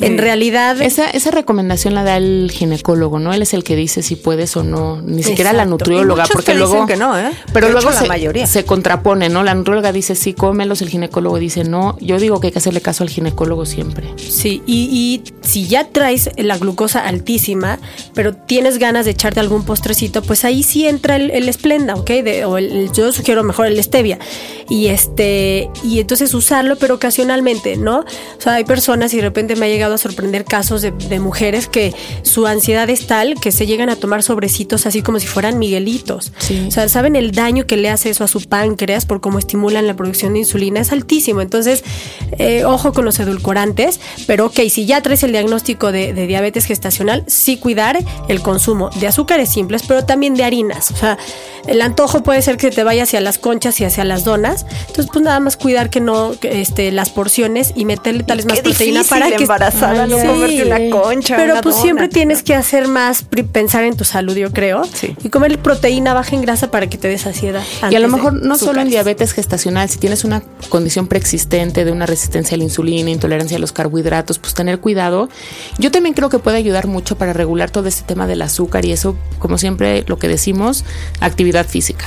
En 0.00 0.18
realidad... 0.18 0.80
Esa, 0.80 1.10
esa 1.10 1.30
recomendación 1.30 1.94
la 1.94 2.04
da 2.04 2.16
el 2.16 2.50
ginecólogo, 2.52 3.18
¿no? 3.18 3.32
Él 3.32 3.42
es 3.42 3.54
el 3.54 3.64
que 3.64 3.76
dice 3.76 4.02
si 4.02 4.16
puedes 4.16 4.56
o 4.56 4.64
no, 4.64 5.00
ni 5.02 5.22
siquiera 5.22 5.52
la 5.52 5.64
nutrióloga, 5.64 6.24
porque 6.32 6.54
luego... 6.54 6.86
que 6.86 6.96
no, 6.96 7.18
¿eh? 7.18 7.30
Pero 7.52 7.70
luego 7.70 7.92
se, 7.92 8.02
la 8.02 8.08
mayoría. 8.08 8.46
se 8.46 8.64
contrapone, 8.64 9.28
¿no? 9.28 9.42
La 9.42 9.54
nutrióloga 9.54 9.92
dice 9.92 10.14
sí, 10.14 10.32
cómelos, 10.32 10.82
el 10.82 10.88
ginecólogo 10.88 11.38
dice 11.38 11.64
no. 11.64 11.96
Yo 12.00 12.18
digo 12.18 12.40
que 12.40 12.48
hay 12.48 12.52
que 12.52 12.58
hacerle 12.58 12.80
caso 12.80 13.04
al 13.04 13.10
ginecólogo 13.10 13.66
siempre. 13.66 14.08
Sí, 14.16 14.62
y, 14.66 15.22
si 15.42 15.66
ya 15.66 15.88
traes 15.88 16.30
la 16.36 16.58
glucosa 16.58 17.06
altísima, 17.06 17.78
pero 18.14 18.34
tienes 18.34 18.78
ganas 18.78 19.04
de 19.04 19.12
echarte 19.12 19.40
algún 19.40 19.64
postrecito, 19.64 20.22
pues 20.22 20.44
ahí 20.44 20.62
sí 20.62 20.86
entra 20.86 21.16
el, 21.16 21.30
el 21.30 21.48
esplenda, 21.48 21.94
¿ok? 21.94 22.10
o 22.46 22.58
el, 22.58 22.90
yo 22.92 23.12
sugiero 23.12 23.42
mejor 23.42 23.66
el 23.66 23.82
stevia. 23.82 24.18
Y 24.68 24.86
este, 24.90 25.70
y 25.84 26.00
entonces 26.00 26.34
usarlo, 26.34 26.74
pero 26.76 26.96
ocasionalmente, 26.96 27.76
¿no? 27.76 28.00
O 28.00 28.40
sea, 28.40 28.54
hay 28.54 28.64
personas 28.64 29.14
y 29.14 29.18
de 29.18 29.22
repente 29.22 29.54
me 29.54 29.66
ha 29.66 29.68
llegado 29.68 29.94
a 29.94 29.98
sorprender 29.98 30.44
casos 30.44 30.82
de, 30.82 31.20
mujeres 31.20 31.68
que 31.68 31.94
su 32.22 32.46
ansiedad 32.46 32.90
es 32.90 33.06
tal 33.06 33.34
que 33.40 33.52
se 33.52 33.66
llegan 33.66 33.88
a 33.88 33.96
tomar 33.96 34.22
sobrecitos 34.22 34.86
así 34.86 35.02
como 35.02 35.20
si 35.20 35.28
fueran 35.28 35.58
miguelitos. 35.58 36.32
O 36.66 36.70
sea, 36.72 36.88
saben 36.88 37.14
el 37.14 37.30
daño 37.30 37.66
que 37.66 37.76
le 37.76 37.88
hace 37.88 38.10
eso 38.10 38.24
a 38.24 38.28
su 38.28 38.40
páncreas 38.40 39.06
por 39.06 39.20
cómo 39.20 39.38
estimulan 39.38 39.86
la 39.86 39.94
producción 39.94 40.32
de 40.32 40.40
insulina, 40.40 40.80
es 40.80 40.90
altísimo. 40.90 41.40
Entonces, 41.40 41.84
eh, 42.38 42.64
ojo 42.64 42.92
con 42.92 43.04
los 43.04 43.20
edulcorantes, 43.20 44.00
pero 44.26 44.46
ok, 44.46 44.60
si 44.70 44.86
ya 44.86 45.02
traes 45.02 45.22
el 45.22 45.30
diagnóstico 45.30 45.92
de, 45.92 46.14
de 46.14 46.26
diabetes 46.26 46.64
gestacional, 46.64 47.22
sí 47.28 47.58
cuidar 47.58 47.98
el 48.28 48.40
consumo 48.40 48.90
de 48.98 49.06
azúcares 49.06 49.50
simples, 49.50 49.84
pero 49.86 50.04
también 50.04 50.34
de 50.34 50.42
harinas. 50.42 50.90
O 50.90 50.96
sea, 50.96 51.18
el 51.68 51.80
antojo 51.82 52.22
puede 52.22 52.42
ser 52.42 52.56
que 52.56 52.70
te 52.70 52.82
vaya 52.82 53.04
hacia 53.04 53.20
las 53.20 53.38
conchas 53.38 53.80
y 53.80 53.84
hacia 53.84 54.04
las 54.04 54.24
donas 54.24 54.66
entonces, 54.80 55.06
pues 55.12 55.24
nada 55.24 55.40
más 55.40 55.56
cuidar 55.56 55.90
que 55.90 56.00
no 56.00 56.32
este, 56.42 56.90
las 56.92 57.10
porciones 57.10 57.72
y 57.74 57.84
meterle 57.84 58.22
tal 58.22 58.38
vez 58.38 58.46
más 58.46 58.60
proteína 58.60 59.02
para 59.04 59.30
que 59.30 59.42
embarazada 59.42 60.06
no 60.06 60.16
comerte 60.18 60.64
una 60.64 60.90
concha. 60.90 61.36
Pero 61.36 61.60
pues 61.62 61.76
siempre 61.76 62.08
tienes 62.08 62.42
que 62.42 62.54
hacer 62.54 62.88
más 62.88 63.24
pensar 63.52 63.84
en 63.84 63.96
tu 63.96 64.04
salud, 64.04 64.36
yo 64.36 64.52
creo. 64.52 64.84
Sí. 64.84 65.16
Y 65.22 65.28
comer 65.28 65.58
proteína 65.58 66.14
baja 66.14 66.34
en 66.36 66.42
grasa 66.42 66.70
para 66.70 66.88
que 66.88 66.98
te 66.98 67.08
des 67.08 67.22
saciedad. 67.22 67.62
Y 67.90 67.94
a 67.94 68.00
lo 68.00 68.08
mejor 68.08 68.32
no 68.34 68.56
solo 68.56 68.80
en 68.80 68.88
diabetes 68.88 69.32
gestacional, 69.32 69.88
si 69.88 69.98
tienes 69.98 70.24
una 70.24 70.42
condición 70.68 71.06
preexistente 71.06 71.84
de 71.84 71.92
una 71.92 72.06
resistencia 72.06 72.54
a 72.54 72.58
la 72.58 72.64
insulina, 72.64 73.10
intolerancia 73.10 73.56
a 73.56 73.60
los 73.60 73.72
carbohidratos, 73.72 74.38
pues 74.38 74.54
tener 74.54 74.80
cuidado. 74.80 75.28
Yo 75.78 75.90
también 75.90 76.14
creo 76.14 76.28
que 76.28 76.38
puede 76.38 76.56
ayudar 76.56 76.86
mucho 76.86 77.16
para 77.16 77.32
regular 77.32 77.70
todo 77.70 77.88
este 77.88 78.02
tema 78.02 78.26
del 78.26 78.42
azúcar 78.42 78.84
y 78.84 78.92
eso, 78.92 79.16
como 79.38 79.58
siempre 79.58 80.04
lo 80.06 80.18
que 80.18 80.28
decimos, 80.28 80.84
actividad 81.20 81.66
física 81.66 82.06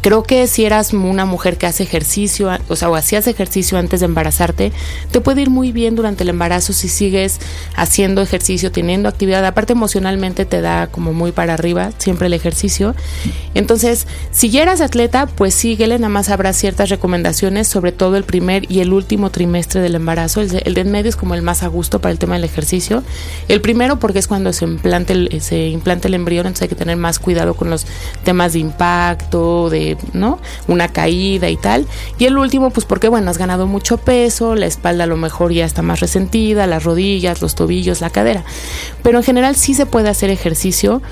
creo 0.00 0.22
que 0.22 0.46
si 0.46 0.64
eras 0.64 0.92
una 0.92 1.24
mujer 1.24 1.56
que 1.56 1.66
hace 1.66 1.82
ejercicio, 1.82 2.50
o 2.68 2.76
sea, 2.76 2.90
o 2.90 2.94
hacías 2.94 3.26
ejercicio 3.26 3.78
antes 3.78 4.00
de 4.00 4.06
embarazarte, 4.06 4.72
te 5.10 5.20
puede 5.20 5.42
ir 5.42 5.50
muy 5.50 5.72
bien 5.72 5.94
durante 5.94 6.22
el 6.22 6.28
embarazo 6.28 6.72
si 6.72 6.88
sigues 6.88 7.40
haciendo 7.76 8.22
ejercicio, 8.22 8.72
teniendo 8.72 9.08
actividad. 9.08 9.44
Aparte 9.44 9.72
emocionalmente 9.72 10.44
te 10.44 10.60
da 10.60 10.86
como 10.88 11.12
muy 11.12 11.32
para 11.32 11.54
arriba 11.54 11.90
siempre 11.98 12.26
el 12.26 12.34
ejercicio. 12.34 12.94
Entonces, 13.54 14.06
si 14.30 14.50
ya 14.50 14.62
eras 14.62 14.80
atleta, 14.80 15.26
pues 15.26 15.54
síguele, 15.54 15.98
nada 15.98 16.08
más 16.08 16.28
habrá 16.28 16.52
ciertas 16.52 16.88
recomendaciones, 16.90 17.68
sobre 17.68 17.92
todo 17.92 18.16
el 18.16 18.24
primer 18.24 18.70
y 18.70 18.80
el 18.80 18.92
último 18.92 19.30
trimestre 19.30 19.80
del 19.80 19.94
embarazo. 19.94 20.40
El 20.40 20.50
de, 20.50 20.80
en 20.80 20.90
medio 20.90 21.08
es 21.08 21.16
como 21.16 21.34
el 21.34 21.42
más 21.42 21.62
a 21.62 21.68
gusto 21.68 22.00
para 22.00 22.12
el 22.12 22.18
tema 22.18 22.34
del 22.34 22.44
ejercicio. 22.44 23.02
El 23.48 23.60
primero 23.60 23.98
porque 23.98 24.18
es 24.18 24.28
cuando 24.28 24.52
se 24.52 24.64
implanta 24.64 25.12
el, 25.12 25.40
se 25.40 25.68
implanta 25.68 26.08
el 26.08 26.14
embrión, 26.14 26.46
entonces 26.46 26.62
hay 26.62 26.68
que 26.68 26.74
tener 26.74 26.96
más 26.96 27.18
cuidado 27.18 27.54
con 27.54 27.70
los 27.70 27.86
temas 28.24 28.52
de 28.52 28.58
impacto, 28.58 29.70
de 29.70 29.83
Una 30.68 30.88
caída 30.88 31.48
y 31.48 31.56
tal. 31.56 31.86
Y 32.18 32.24
el 32.24 32.38
último, 32.38 32.70
pues 32.70 32.86
porque, 32.86 33.08
bueno, 33.08 33.30
has 33.30 33.38
ganado 33.38 33.66
mucho 33.66 33.98
peso, 33.98 34.54
la 34.54 34.66
espalda 34.66 35.04
a 35.04 35.06
lo 35.06 35.16
mejor 35.16 35.52
ya 35.52 35.64
está 35.64 35.82
más 35.82 36.00
resentida, 36.00 36.66
las 36.66 36.84
rodillas, 36.84 37.42
los 37.42 37.54
tobillos, 37.54 38.00
la 38.00 38.10
cadera. 38.10 38.44
Pero 39.02 39.18
en 39.18 39.24
general 39.24 39.56
sí 39.56 39.74
se 39.74 39.86
puede 39.86 40.08
hacer 40.08 40.30
ejercicio. 40.30 41.02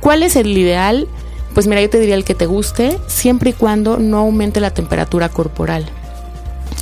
¿Cuál 0.00 0.22
es 0.22 0.36
el 0.36 0.56
ideal? 0.56 1.08
Pues 1.54 1.66
mira, 1.66 1.80
yo 1.82 1.90
te 1.90 1.98
diría 1.98 2.14
el 2.14 2.24
que 2.24 2.34
te 2.34 2.46
guste, 2.46 2.98
siempre 3.06 3.50
y 3.50 3.52
cuando 3.52 3.98
no 3.98 4.18
aumente 4.18 4.60
la 4.60 4.70
temperatura 4.70 5.28
corporal. 5.28 5.86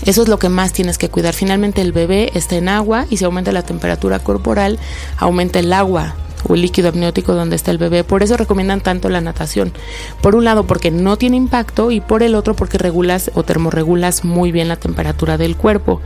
Eso 0.05 0.23
es 0.23 0.29
lo 0.29 0.39
que 0.39 0.49
más 0.49 0.73
tienes 0.73 0.99
que 0.99 1.09
cuidar. 1.09 1.33
Finalmente 1.33 1.81
el 1.81 1.93
bebé 1.93 2.31
está 2.35 2.57
en 2.57 2.69
agua 2.69 3.07
y 3.09 3.17
si 3.17 3.25
aumenta 3.25 3.53
la 3.53 3.63
temperatura 3.63 4.19
corporal, 4.19 4.79
aumenta 5.17 5.59
el 5.59 5.73
agua 5.73 6.15
o 6.49 6.55
el 6.55 6.63
líquido 6.63 6.89
amniótico 6.89 7.35
donde 7.35 7.57
está 7.57 7.71
el 7.71 7.79
bebé. 7.79 8.05
Por 8.05 8.23
eso 8.23 8.37
recomiendan 8.37 8.81
tanto 8.81 9.09
la 9.09 9.21
natación. 9.21 9.73
Por 10.21 10.35
un 10.35 10.45
lado 10.45 10.67
porque 10.67 10.91
no 10.91 11.17
tiene 11.17 11.37
impacto 11.37 11.91
y 11.91 12.01
por 12.01 12.23
el 12.23 12.35
otro 12.35 12.55
porque 12.55 12.79
regulas 12.79 13.31
o 13.35 13.43
termorregulas 13.43 14.25
muy 14.25 14.53
bien 14.53 14.69
la 14.69 14.77
temperatura 14.77 15.39
del 15.39 15.57
cuerpo. 15.57 16.01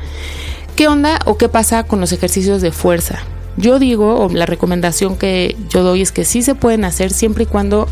¿Qué 0.76 0.88
onda 0.88 1.18
o 1.26 1.37
qué 1.37 1.49
pasa 1.49 1.85
con 1.85 2.00
los 2.00 2.12
ejercicios 2.12 2.62
de 2.62 2.73
fuerza? 2.73 3.18
Yo 3.56 3.78
digo, 3.78 4.18
o 4.18 4.28
la 4.30 4.47
recomendación 4.47 5.16
que 5.16 5.56
yo 5.68 5.82
doy 5.82 6.02
es 6.02 6.12
que 6.12 6.25
sí 6.25 6.42
se 6.42 6.54
pueden 6.54 6.85
hacer 6.85 7.11
siempre 7.11 7.44
y 7.44 7.47
cuando 7.47 7.88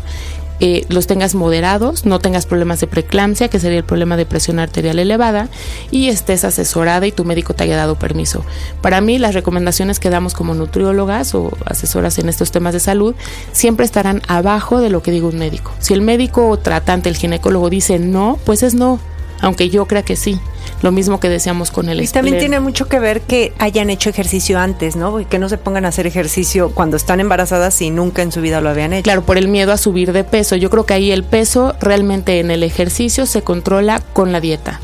eh, 0.59 0.85
los 0.89 1.07
tengas 1.07 1.35
moderados, 1.35 2.05
no 2.05 2.19
tengas 2.19 2.45
problemas 2.45 2.79
de 2.79 2.87
preeclampsia, 2.87 3.47
que 3.47 3.59
sería 3.59 3.77
el 3.77 3.83
problema 3.83 4.17
de 4.17 4.25
presión 4.25 4.59
arterial 4.59 4.99
elevada, 4.99 5.49
y 5.91 6.09
estés 6.09 6.43
asesorada 6.43 7.07
y 7.07 7.11
tu 7.11 7.25
médico 7.25 7.53
te 7.53 7.63
haya 7.63 7.77
dado 7.77 7.95
permiso. 7.95 8.43
Para 8.81 9.01
mí, 9.01 9.17
las 9.17 9.33
recomendaciones 9.33 9.99
que 9.99 10.09
damos 10.09 10.33
como 10.33 10.53
nutriólogas 10.53 11.33
o 11.35 11.51
asesoras 11.65 12.19
en 12.19 12.29
estos 12.29 12.51
temas 12.51 12.73
de 12.73 12.79
salud 12.79 13.15
siempre 13.51 13.85
estarán 13.85 14.21
abajo 14.27 14.81
de 14.81 14.89
lo 14.89 15.01
que 15.01 15.11
diga 15.11 15.27
un 15.27 15.37
médico. 15.37 15.71
Si 15.79 15.93
el 15.93 16.01
médico 16.01 16.47
o 16.49 16.57
tratante, 16.57 17.09
el 17.09 17.17
ginecólogo 17.17 17.69
dice 17.69 17.99
no, 17.99 18.37
pues 18.45 18.63
es 18.63 18.73
no, 18.73 18.99
aunque 19.41 19.69
yo 19.69 19.85
crea 19.85 20.03
que 20.03 20.15
sí. 20.15 20.39
Lo 20.81 20.91
mismo 20.91 21.19
que 21.19 21.29
decíamos 21.29 21.71
con 21.71 21.89
el 21.89 22.01
Y 22.01 22.07
también 22.07 22.37
tiene 22.37 22.59
mucho 22.59 22.87
que 22.87 22.99
ver 22.99 23.21
que 23.21 23.53
hayan 23.59 23.89
hecho 23.89 24.09
ejercicio 24.09 24.59
antes, 24.59 24.95
¿no? 24.95 25.19
Y 25.19 25.25
que 25.25 25.39
no 25.39 25.49
se 25.49 25.57
pongan 25.57 25.85
a 25.85 25.89
hacer 25.89 26.07
ejercicio 26.07 26.71
cuando 26.73 26.95
están 26.95 27.19
embarazadas 27.19 27.81
y 27.81 27.89
nunca 27.89 28.21
en 28.21 28.31
su 28.31 28.41
vida 28.41 28.61
lo 28.61 28.69
habían 28.69 28.93
hecho. 28.93 29.03
Claro, 29.03 29.23
por 29.23 29.37
el 29.37 29.47
miedo 29.47 29.71
a 29.71 29.77
subir 29.77 30.13
de 30.13 30.23
peso. 30.23 30.55
Yo 30.55 30.69
creo 30.69 30.85
que 30.85 30.93
ahí 30.93 31.11
el 31.11 31.23
peso 31.23 31.75
realmente 31.81 32.39
en 32.39 32.51
el 32.51 32.63
ejercicio 32.63 33.25
se 33.25 33.41
controla 33.41 34.01
con 34.13 34.31
la 34.31 34.39
dieta, 34.39 34.79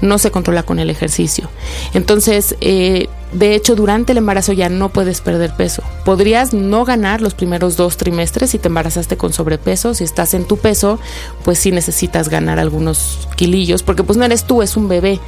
no 0.00 0.18
se 0.18 0.30
controla 0.30 0.62
con 0.62 0.78
el 0.78 0.90
ejercicio. 0.90 1.48
Entonces, 1.94 2.56
eh, 2.60 3.08
de 3.32 3.54
hecho, 3.54 3.76
durante 3.76 4.12
el 4.12 4.18
embarazo 4.18 4.54
ya 4.54 4.70
no 4.70 4.88
puedes 4.88 5.20
perder 5.20 5.54
peso. 5.54 5.82
Podrías 6.04 6.54
no 6.54 6.86
ganar 6.86 7.20
los 7.20 7.34
primeros 7.34 7.76
dos 7.76 7.98
trimestres 7.98 8.50
si 8.50 8.58
te 8.58 8.68
embarazaste 8.68 9.18
con 9.18 9.34
sobrepeso. 9.34 9.92
Si 9.92 10.04
estás 10.04 10.32
en 10.32 10.46
tu 10.46 10.56
peso, 10.56 10.98
pues 11.44 11.58
sí 11.58 11.70
necesitas 11.70 12.30
ganar 12.30 12.58
algunos 12.58 13.28
kilillos, 13.36 13.82
porque 13.82 14.02
pues 14.02 14.16
no 14.16 14.24
eres 14.24 14.44
tú, 14.44 14.62
es 14.62 14.76
un 14.78 14.88
bebé. 14.88 15.20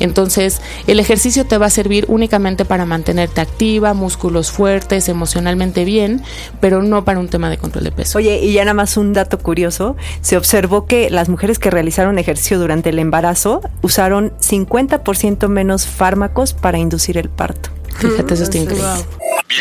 Entonces, 0.00 0.60
el 0.88 0.98
ejercicio 0.98 1.46
te 1.46 1.56
va 1.56 1.66
a 1.66 1.70
servir 1.70 2.06
únicamente 2.08 2.64
para 2.64 2.84
mantenerte 2.86 3.40
activa, 3.40 3.94
músculos 3.94 4.50
fuertes, 4.50 5.08
emocionalmente 5.08 5.84
bien, 5.84 6.22
pero 6.60 6.82
no 6.82 7.04
para 7.04 7.20
un 7.20 7.28
tema 7.28 7.50
de 7.50 7.58
control 7.58 7.84
de 7.84 7.92
peso. 7.92 8.18
Oye, 8.18 8.40
y 8.42 8.52
ya 8.52 8.64
nada 8.64 8.74
más 8.74 8.96
un 8.96 9.12
dato 9.12 9.38
curioso, 9.38 9.96
se 10.20 10.36
observó 10.36 10.86
que 10.86 11.08
las 11.10 11.28
mujeres 11.28 11.60
que 11.60 11.70
realizaron 11.70 12.18
ejercicio 12.18 12.58
durante 12.58 12.90
el 12.90 12.98
embarazo 12.98 13.60
usaron 13.94 14.32
50% 14.38 15.46
menos 15.46 15.86
fármacos 15.86 16.52
para 16.52 16.78
inducir 16.78 17.16
el 17.16 17.28
parto. 17.30 17.70
Fíjate, 17.96 18.34
eso 18.34 18.42
está 18.42 18.58
increíble. 18.58 18.88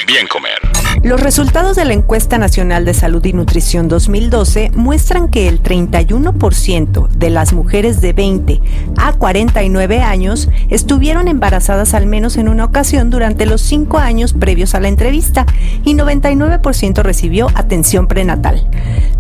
Bien 0.08 0.28
comer. 0.28 0.83
Los 1.04 1.20
resultados 1.20 1.76
de 1.76 1.84
la 1.84 1.92
encuesta 1.92 2.38
nacional 2.38 2.86
de 2.86 2.94
salud 2.94 3.26
y 3.26 3.34
nutrición 3.34 3.90
2012 3.90 4.72
muestran 4.74 5.28
que 5.28 5.50
el 5.50 5.62
31% 5.62 7.10
de 7.10 7.30
las 7.30 7.52
mujeres 7.52 8.00
de 8.00 8.14
20 8.14 8.62
a 8.96 9.12
49 9.12 10.00
años 10.02 10.48
estuvieron 10.70 11.28
embarazadas 11.28 11.94
al 11.94 12.06
menos 12.06 12.38
en 12.38 12.48
una 12.48 12.64
ocasión 12.64 13.10
durante 13.10 13.46
los 13.46 13.60
cinco 13.60 13.98
años 13.98 14.32
previos 14.32 14.76
a 14.76 14.80
la 14.80 14.88
entrevista 14.88 15.46
y 15.84 15.94
99% 15.94 17.02
recibió 17.04 17.50
atención 17.54 18.08
prenatal. 18.08 18.66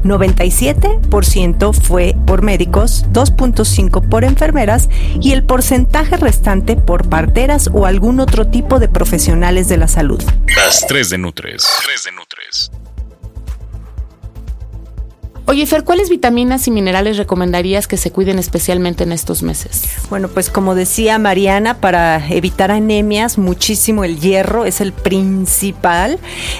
97% 0.06 1.74
fue 1.74 2.16
por 2.26 2.44
médicos, 2.44 3.06
2.5 3.12 4.08
por 4.08 4.24
enfermeras 4.24 4.90
y 5.20 5.32
el 5.32 5.44
porcentaje 5.44 6.16
restante 6.16 6.78
por 6.78 7.10
parteras 7.10 7.70
o 7.74 7.86
algún 7.86 8.22
otro 8.22 8.48
tipo 8.48 8.80
de 8.80 8.88
profesionales 8.88 9.68
de 9.68 9.78
la 9.78 9.90
salud. 9.90 10.24
Las 10.56 10.86
3 10.88 11.10
de 11.10 11.18
Nutres. 11.18 11.73
3 11.82 12.04
de 12.04 12.12
Nutres. 12.12 12.72
Oye, 15.46 15.66
Fer, 15.66 15.84
¿cuáles 15.84 16.10
vitaminas 16.10 16.70
y 16.70 16.72
minerales 16.72 17.18
recomendarías 17.18 17.90
que 17.90 17.98
se 17.98 18.12
cuiden 18.12 18.40
especialmente 18.40 19.04
en 19.04 19.12
estos 19.12 19.44
meses? 19.44 19.84
Bueno, 20.10 20.30
pues 20.30 20.50
como 20.50 20.74
decía 20.74 21.20
Mariana, 21.20 21.82
para 21.82 22.26
evitar 22.30 22.72
anemias, 22.72 23.38
muchísimo 23.38 24.06
el 24.06 24.22
hierro 24.22 24.64
es 24.64 24.80
el 24.80 24.94
principal. 24.94 26.18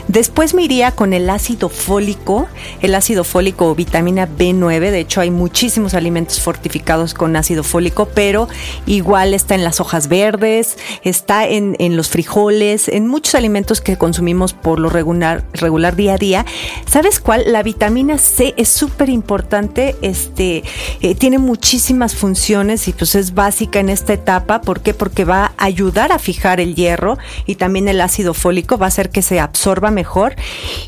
Después 0.10 0.54
me 0.54 0.64
iría 0.64 0.92
con 0.92 1.14
el 1.14 1.30
ácido 1.30 1.70
fólico, 1.70 2.48
el 2.82 2.94
ácido 2.94 3.24
fólico 3.24 3.70
o 3.70 3.76
vitamina 3.76 4.28
B9. 4.28 4.92
De 4.92 5.00
hecho, 5.00 5.22
hay 5.22 5.32
muchísimos 5.32 5.94
alimentos 5.94 6.42
fortificados 6.42 7.14
con 7.14 7.38
ácido 7.38 7.64
fólico, 7.64 8.10
pero 8.14 8.50
igual 8.86 9.34
está 9.34 9.56
en 9.56 9.64
las 9.64 9.80
hojas 9.80 10.10
verdes, 10.10 10.78
está 11.04 11.48
en, 11.48 11.78
en 11.80 11.96
los 11.96 12.10
frijoles, 12.10 12.90
en 12.90 13.08
muchos 13.08 13.36
alimentos 13.36 13.80
que 13.80 13.98
consumimos 13.98 14.52
por 14.52 14.82
lo 14.82 14.90
regular, 14.90 15.46
regular 15.54 15.96
día 15.96 16.16
a 16.16 16.18
día. 16.18 16.46
¿Sabes 16.86 17.22
cuál? 17.22 17.46
La 17.48 17.64
vitamina 17.64 18.18
C 18.18 18.54
es 18.58 18.73
súper 18.74 19.10
importante, 19.10 19.96
este, 20.02 20.64
eh, 21.02 21.16
tiene 21.16 21.38
muchísimas 21.38 22.16
funciones 22.16 22.88
y 22.88 22.94
pues 22.94 23.16
es 23.16 23.34
básica 23.34 23.80
en 23.80 23.90
esta 23.90 24.14
etapa. 24.14 24.62
¿Por 24.62 24.82
qué? 24.82 24.94
Porque 24.94 25.26
va 25.26 25.54
a 25.58 25.66
ayudar 25.66 26.12
a 26.12 26.20
fijar 26.20 26.60
el 26.60 26.76
hierro 26.76 27.18
y 27.46 27.56
también 27.56 27.88
el 27.88 28.02
ácido 28.02 28.34
fólico 28.34 28.78
va 28.78 28.88
a 28.88 28.90
hacer 28.90 29.10
que 29.10 29.22
se 29.22 29.40
absorba 29.40 29.92
mejor. 29.92 30.36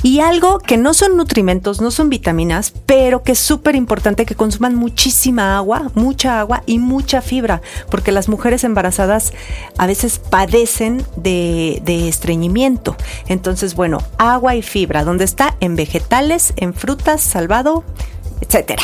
Y 0.04 0.20
algo 0.20 0.60
que 0.60 0.78
no 0.78 0.94
son 0.94 1.18
nutrimentos, 1.18 1.82
no 1.82 1.92
son 1.92 2.10
vitaminas, 2.10 2.74
pero 2.86 3.24
que 3.24 3.34
es 3.34 3.40
súper 3.40 3.76
importante 3.76 4.26
que 4.26 4.36
consuman 4.36 4.76
muchísima 4.76 5.58
agua, 5.58 5.92
mucha 5.96 6.40
agua 6.40 6.64
y 6.66 6.80
mucha 6.80 7.22
fibra, 7.22 7.62
porque 7.90 8.12
las 8.12 8.30
mujeres 8.30 8.64
embarazadas 8.64 9.34
a 9.78 9.88
veces 9.88 10.20
padecen 10.20 11.04
de, 11.16 11.82
de 11.84 12.08
estreñimiento. 12.08 12.96
Entonces, 13.28 13.76
bueno, 13.76 14.00
agua 14.18 14.56
y 14.56 14.62
fibra, 14.62 15.04
¿dónde 15.04 15.26
está? 15.26 15.56
En 15.60 15.76
vegetales, 15.76 16.54
en 16.58 16.74
frutas, 16.74 17.22
salvado 17.22 17.75
etcétera. 18.42 18.84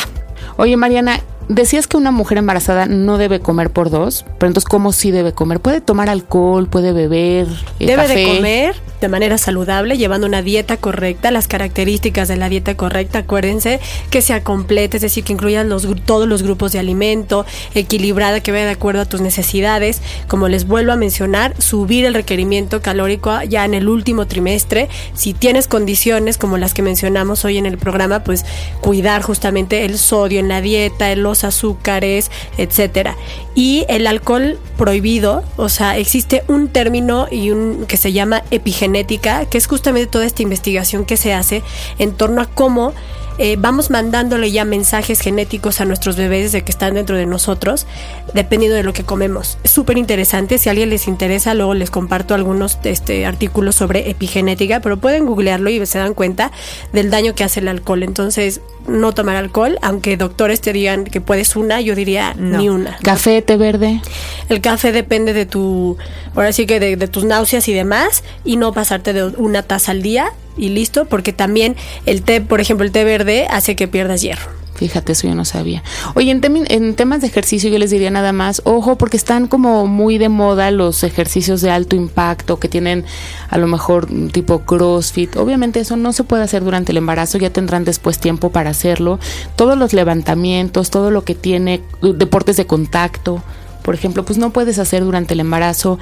Oye, 0.57 0.75
Mariana, 0.77 1.21
decías 1.47 1.87
que 1.87 1.97
una 1.97 2.11
mujer 2.11 2.37
embarazada 2.37 2.85
no 2.85 3.17
debe 3.17 3.39
comer 3.39 3.69
por 3.69 3.89
dos, 3.89 4.25
pero 4.37 4.47
entonces, 4.47 4.67
¿cómo 4.67 4.91
sí 4.91 5.11
debe 5.11 5.33
comer? 5.33 5.59
¿Puede 5.59 5.81
tomar 5.81 6.09
alcohol? 6.09 6.67
¿Puede 6.67 6.93
beber? 6.93 7.47
Eh, 7.79 7.85
¿Debe 7.87 8.07
de 8.07 8.35
comer? 8.35 8.75
De 9.01 9.09
manera 9.09 9.37
saludable, 9.37 9.97
llevando 9.97 10.27
una 10.27 10.43
dieta 10.43 10.77
correcta, 10.77 11.31
las 11.31 11.47
características 11.47 12.27
de 12.27 12.37
la 12.37 12.49
dieta 12.49 12.75
correcta, 12.77 13.19
acuérdense 13.19 13.79
que 14.11 14.21
sea 14.21 14.43
completa, 14.43 14.97
es 14.97 15.01
decir, 15.01 15.23
que 15.23 15.33
incluyan 15.33 15.69
los, 15.69 15.87
todos 16.05 16.27
los 16.27 16.43
grupos 16.43 16.71
de 16.71 16.79
alimento, 16.79 17.45
equilibrada, 17.73 18.41
que 18.41 18.51
vaya 18.51 18.65
de 18.65 18.71
acuerdo 18.71 19.01
a 19.01 19.05
tus 19.05 19.19
necesidades. 19.19 20.01
Como 20.27 20.47
les 20.47 20.67
vuelvo 20.67 20.91
a 20.91 20.95
mencionar, 20.95 21.59
subir 21.59 22.05
el 22.05 22.13
requerimiento 22.13 22.81
calórico 22.81 23.41
ya 23.43 23.65
en 23.65 23.73
el 23.73 23.89
último 23.89 24.27
trimestre. 24.27 24.87
Si 25.15 25.33
tienes 25.33 25.67
condiciones 25.67 26.37
como 26.37 26.57
las 26.57 26.73
que 26.73 26.83
mencionamos 26.83 27.43
hoy 27.43 27.57
en 27.57 27.65
el 27.65 27.79
programa, 27.79 28.23
pues 28.23 28.45
cuidar 28.81 29.23
justamente 29.23 29.83
el 29.85 29.97
sodio 29.97 30.39
en 30.39 30.47
la 30.47 30.61
dieta, 30.61 31.15
los 31.15 31.43
azúcares, 31.43 32.29
etcétera. 32.57 33.15
Y 33.55 33.85
el 33.89 34.05
alcohol 34.05 34.59
prohibido, 34.81 35.43
o 35.57 35.69
sea, 35.69 35.99
existe 35.99 36.43
un 36.47 36.67
término 36.67 37.27
y 37.29 37.51
un 37.51 37.85
que 37.87 37.97
se 37.97 38.13
llama 38.13 38.41
epigenética, 38.49 39.45
que 39.45 39.59
es 39.59 39.67
justamente 39.67 40.09
toda 40.09 40.25
esta 40.25 40.41
investigación 40.41 41.05
que 41.05 41.17
se 41.17 41.35
hace 41.35 41.61
en 41.99 42.13
torno 42.13 42.41
a 42.41 42.47
cómo 42.47 42.91
eh, 43.37 43.55
vamos 43.57 43.89
mandándole 43.89 44.51
ya 44.51 44.65
mensajes 44.65 45.19
genéticos 45.19 45.81
a 45.81 45.85
nuestros 45.85 46.15
bebés 46.15 46.51
de 46.51 46.63
que 46.63 46.71
están 46.71 46.95
dentro 46.95 47.15
de 47.15 47.25
nosotros, 47.25 47.87
dependiendo 48.33 48.75
de 48.75 48.83
lo 48.83 48.93
que 48.93 49.03
comemos. 49.03 49.57
Es 49.63 49.71
súper 49.71 49.97
interesante, 49.97 50.57
si 50.57 50.69
a 50.69 50.71
alguien 50.71 50.89
les 50.89 51.07
interesa, 51.07 51.53
luego 51.53 51.73
les 51.73 51.89
comparto 51.89 52.33
algunos 52.33 52.77
este, 52.83 53.25
artículos 53.25 53.75
sobre 53.75 54.09
epigenética, 54.09 54.79
pero 54.79 54.97
pueden 54.97 55.25
googlearlo 55.25 55.69
y 55.69 55.85
se 55.85 55.99
dan 55.99 56.13
cuenta 56.13 56.51
del 56.93 57.09
daño 57.09 57.35
que 57.35 57.43
hace 57.43 57.61
el 57.61 57.67
alcohol. 57.67 58.03
Entonces, 58.03 58.61
no 58.87 59.13
tomar 59.13 59.35
alcohol, 59.35 59.77
aunque 59.81 60.17
doctores 60.17 60.61
te 60.61 60.73
digan 60.73 61.05
que 61.05 61.21
puedes 61.21 61.55
una, 61.55 61.81
yo 61.81 61.95
diría 61.95 62.33
ni 62.33 62.69
una. 62.69 62.97
¿Café, 63.03 63.41
té 63.41 63.57
verde? 63.57 64.01
El 64.49 64.61
café 64.61 64.91
depende 64.91 65.33
de 65.33 65.45
tu, 65.45 65.97
ahora 66.35 66.51
sí 66.53 66.65
que 66.65 66.79
de, 66.79 66.95
de 66.95 67.07
tus 67.07 67.23
náuseas 67.23 67.67
y 67.67 67.73
demás, 67.73 68.23
y 68.43 68.57
no 68.57 68.73
pasarte 68.73 69.13
de 69.13 69.25
una 69.25 69.63
taza 69.63 69.91
al 69.91 70.01
día 70.01 70.33
y 70.57 70.69
listo, 70.69 71.05
porque 71.05 71.33
también 71.33 71.75
el 72.05 72.21
té, 72.23 72.41
por 72.41 72.61
ejemplo, 72.61 72.85
el 72.85 72.91
té 72.91 73.03
verde 73.03 73.47
hace 73.49 73.75
que 73.75 73.87
pierdas 73.87 74.21
hierro. 74.21 74.61
Fíjate, 74.81 75.11
eso 75.11 75.27
yo 75.27 75.35
no 75.35 75.45
sabía. 75.45 75.83
Oye, 76.15 76.31
en, 76.31 76.41
en, 76.67 76.95
temas 76.95 77.21
de 77.21 77.27
ejercicio 77.27 77.69
yo 77.69 77.77
les 77.77 77.91
diría 77.91 78.09
nada 78.09 78.33
más, 78.33 78.63
ojo, 78.65 78.97
porque 78.97 79.15
están 79.15 79.47
como 79.47 79.85
muy 79.85 80.17
de 80.17 80.27
moda 80.27 80.71
los 80.71 81.03
ejercicios 81.03 81.61
de 81.61 81.69
alto 81.69 81.95
impacto 81.95 82.57
que 82.57 82.67
tienen 82.67 83.05
a 83.49 83.59
lo 83.59 83.67
mejor 83.67 84.07
tipo 84.31 84.61
CrossFit. 84.61 85.35
Obviamente 85.35 85.81
eso 85.81 85.97
no 85.97 86.13
se 86.13 86.23
puede 86.23 86.41
hacer 86.41 86.63
durante 86.63 86.93
el 86.93 86.97
embarazo, 86.97 87.37
ya 87.37 87.51
tendrán 87.51 87.83
después 87.83 88.17
tiempo 88.17 88.49
para 88.49 88.71
hacerlo. 88.71 89.19
Todos 89.55 89.77
los 89.77 89.93
levantamientos, 89.93 90.89
todo 90.89 91.11
lo 91.11 91.23
que 91.23 91.35
tiene 91.35 91.83
deportes 92.01 92.57
de 92.57 92.65
contacto, 92.65 93.43
por 93.83 93.93
ejemplo, 93.93 94.23
pues 94.25 94.39
no 94.39 94.51
puedes 94.51 94.79
hacer 94.79 95.03
durante 95.03 95.33
el 95.33 95.41
embarazo 95.41 95.99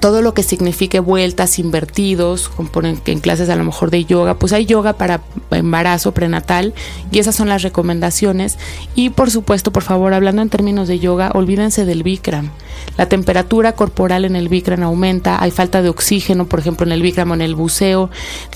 todo 0.00 0.20
lo 0.20 0.34
que 0.34 0.42
signifique 0.42 0.98
vueltas, 0.98 1.58
invertidos, 1.58 2.48
componen 2.48 3.00
en 3.06 3.20
clases 3.20 3.48
a 3.48 3.56
lo 3.56 3.64
mejor 3.64 3.90
de 3.90 4.04
yoga, 4.04 4.34
pues 4.34 4.52
hay 4.52 4.66
yoga 4.66 4.94
para 4.94 5.20
embarazo 5.50 6.12
prenatal 6.12 6.74
y 7.12 7.20
esas 7.20 7.36
son 7.36 7.48
las 7.48 7.62
recomendaciones. 7.62 8.58
Y 8.94 9.10
por 9.10 9.30
supuesto, 9.30 9.72
por 9.72 9.84
favor, 9.84 10.12
hablando 10.12 10.42
en 10.42 10.48
términos 10.48 10.88
de 10.88 10.98
yoga, 10.98 11.30
olvídense 11.34 11.84
del 11.84 12.02
Bikram. 12.02 12.50
La 12.96 13.08
temperatura 13.08 13.72
corporal 13.72 14.24
en 14.24 14.34
el 14.34 14.48
Bikram 14.48 14.82
aumenta, 14.82 15.42
hay 15.42 15.50
falta 15.50 15.82
de 15.82 15.88
oxígeno, 15.88 16.46
por 16.46 16.58
ejemplo, 16.58 16.84
en 16.84 16.92
el 16.92 17.02
Bikram 17.02 17.30
o 17.30 17.34
en 17.34 17.42
el 17.42 17.54
buceo, 17.54 18.10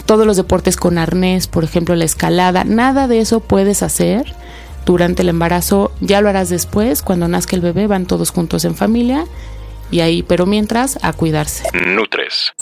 todos 0.07 0.27
los 0.27 0.37
deportes 0.37 0.77
con 0.77 0.99
arnés, 0.99 1.47
por 1.47 1.63
ejemplo, 1.63 1.95
la 1.95 2.05
escalada, 2.05 2.65
nada 2.65 3.07
de 3.07 3.21
eso 3.21 3.41
puedes 3.41 3.83
hacer 3.83 4.35
durante 4.85 5.23
el 5.23 5.29
embarazo, 5.29 5.93
ya 6.01 6.21
lo 6.21 6.29
harás 6.29 6.49
después, 6.49 7.03
cuando 7.03 7.29
nazca 7.29 7.55
el 7.55 7.63
bebé, 7.63 7.87
van 7.87 8.07
todos 8.07 8.31
juntos 8.31 8.65
en 8.65 8.75
familia 8.75 9.27
y 9.91 10.01
ahí, 10.01 10.23
pero 10.23 10.47
mientras, 10.47 10.99
a 11.03 11.13
cuidarse. 11.13 11.65
Nutres. 11.73 12.53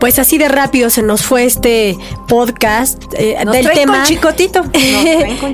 Pues 0.00 0.18
así 0.18 0.38
de 0.38 0.48
rápido 0.48 0.90
se 0.90 1.02
nos 1.02 1.22
fue 1.22 1.44
este 1.44 1.96
podcast 2.28 3.02
eh, 3.14 3.36
del 3.50 3.70
tema. 3.70 4.02
chicotito. 4.06 4.62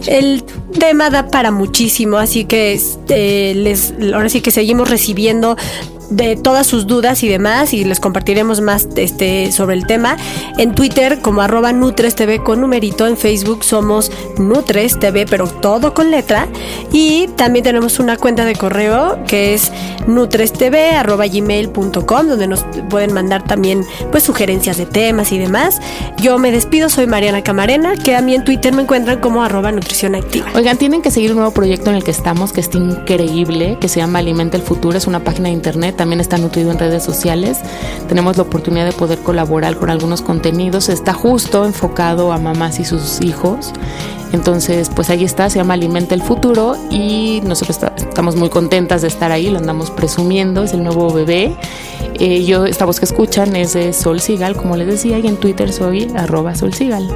el 0.06 0.44
tema 0.78 1.10
da 1.10 1.28
para 1.28 1.50
muchísimo, 1.50 2.18
así 2.18 2.44
que 2.44 2.72
este, 2.72 3.54
les, 3.54 3.94
ahora 4.12 4.28
sí 4.28 4.40
que 4.40 4.50
seguimos 4.50 4.90
recibiendo 4.90 5.56
de 6.16 6.36
todas 6.36 6.66
sus 6.66 6.86
dudas 6.86 7.22
y 7.22 7.28
demás 7.28 7.72
y 7.72 7.84
les 7.84 8.00
compartiremos 8.00 8.60
más 8.60 8.88
este, 8.96 9.52
sobre 9.52 9.76
el 9.76 9.86
tema. 9.86 10.16
En 10.58 10.74
Twitter 10.74 11.20
como 11.20 11.40
arroba 11.40 11.72
Nutres 11.72 12.14
TV 12.14 12.42
con 12.42 12.60
numerito, 12.60 13.06
en 13.06 13.16
Facebook 13.16 13.64
somos 13.64 14.10
Nutres 14.38 14.98
TV 14.98 15.26
pero 15.26 15.46
todo 15.48 15.94
con 15.94 16.10
letra 16.10 16.48
y 16.92 17.28
también 17.36 17.64
tenemos 17.64 17.98
una 17.98 18.16
cuenta 18.16 18.44
de 18.44 18.54
correo 18.54 19.18
que 19.26 19.54
es 19.54 19.72
nutrestv 20.06 20.74
arroba 20.96 21.26
gmail.com 21.26 22.26
donde 22.26 22.46
nos 22.46 22.64
pueden 22.90 23.12
mandar 23.12 23.44
también 23.44 23.84
pues 24.10 24.24
sugerencias 24.24 24.76
de 24.76 24.86
temas 24.86 25.32
y 25.32 25.38
demás. 25.38 25.80
Yo 26.18 26.38
me 26.38 26.50
despido, 26.50 26.88
soy 26.88 27.06
Mariana 27.06 27.42
Camarena, 27.42 27.96
que 27.96 28.14
a 28.16 28.22
mí 28.22 28.34
en 28.34 28.44
Twitter 28.44 28.72
me 28.72 28.82
encuentran 28.82 29.20
como 29.20 29.42
arroba 29.42 29.72
nutrición 29.72 30.14
activa. 30.14 30.46
Oigan, 30.54 30.76
tienen 30.76 31.02
que 31.02 31.10
seguir 31.10 31.30
un 31.30 31.38
nuevo 31.38 31.52
proyecto 31.52 31.90
en 31.90 31.96
el 31.96 32.04
que 32.04 32.10
estamos 32.10 32.52
que 32.52 32.60
está 32.60 32.78
increíble, 32.78 33.78
que 33.80 33.88
se 33.88 34.00
llama 34.00 34.18
Alimenta 34.18 34.56
el 34.56 34.62
Futuro, 34.62 34.98
es 34.98 35.06
una 35.06 35.20
página 35.20 35.48
de 35.48 35.54
internet 35.54 36.00
también 36.02 36.18
está 36.18 36.36
nutrido 36.36 36.72
en 36.72 36.80
redes 36.80 37.04
sociales. 37.04 37.60
Tenemos 38.08 38.36
la 38.36 38.42
oportunidad 38.42 38.84
de 38.84 38.92
poder 38.92 39.20
colaborar 39.20 39.76
con 39.76 39.88
algunos 39.88 40.20
contenidos. 40.20 40.88
Está 40.88 41.12
justo 41.12 41.64
enfocado 41.64 42.32
a 42.32 42.38
mamás 42.38 42.80
y 42.80 42.84
sus 42.84 43.20
hijos. 43.20 43.72
Entonces, 44.32 44.90
pues 44.92 45.10
ahí 45.10 45.22
está, 45.22 45.48
se 45.48 45.60
llama 45.60 45.74
Alimenta 45.74 46.16
el 46.16 46.22
Futuro 46.22 46.76
y 46.90 47.40
nosotros 47.44 47.78
estamos 47.96 48.34
muy 48.34 48.48
contentas 48.48 49.02
de 49.02 49.08
estar 49.08 49.30
ahí, 49.30 49.48
lo 49.48 49.58
andamos 49.58 49.92
presumiendo, 49.92 50.64
es 50.64 50.72
el 50.72 50.82
nuevo 50.82 51.12
bebé. 51.12 51.54
Eh, 52.14 52.44
yo, 52.44 52.66
esta 52.66 52.84
voz 52.84 52.98
que 52.98 53.04
escuchan 53.04 53.54
es 53.54 53.74
de 53.74 53.92
Sol 53.92 54.20
Sigal, 54.20 54.56
como 54.56 54.76
les 54.76 54.88
decía, 54.88 55.20
y 55.20 55.28
en 55.28 55.36
Twitter 55.36 55.72
soy 55.72 56.10
arroba 56.16 56.56
Sol 56.56 56.74
Sigal. 56.74 57.08